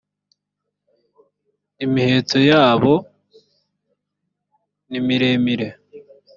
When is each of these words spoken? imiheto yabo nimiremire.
imiheto 1.85 2.37
yabo 2.51 2.93
nimiremire. 4.89 5.67